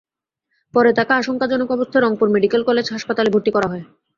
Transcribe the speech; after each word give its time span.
পরে 0.73 0.89
তাঁকে 0.97 1.13
আশঙ্কাজনক 1.15 1.69
অবস্থায় 1.71 2.03
রংপুর 2.03 2.27
মেডিকেল 2.35 2.61
কলেজ 2.65 2.85
হাসপাতালে 2.89 3.29
ভর্তি 3.33 3.51
করা 3.55 3.67
হয়। 3.71 3.83